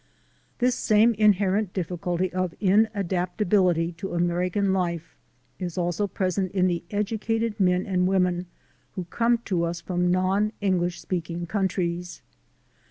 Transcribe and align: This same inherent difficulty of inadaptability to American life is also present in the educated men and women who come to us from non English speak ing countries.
This 0.57 0.73
same 0.73 1.13
inherent 1.13 1.73
difficulty 1.73 2.33
of 2.33 2.55
inadaptability 2.59 3.95
to 3.97 4.15
American 4.15 4.73
life 4.73 5.15
is 5.59 5.77
also 5.77 6.07
present 6.07 6.51
in 6.53 6.65
the 6.65 6.83
educated 6.89 7.59
men 7.59 7.85
and 7.85 8.07
women 8.07 8.47
who 8.93 9.03
come 9.11 9.37
to 9.45 9.61
us 9.61 9.79
from 9.79 10.09
non 10.09 10.53
English 10.59 10.99
speak 10.99 11.29
ing 11.29 11.45
countries. 11.45 12.23